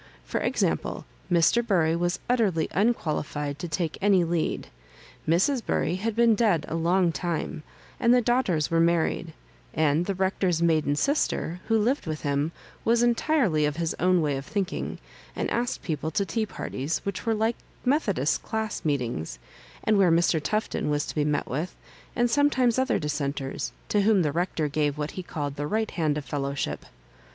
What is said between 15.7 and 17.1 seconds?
people to tea parties,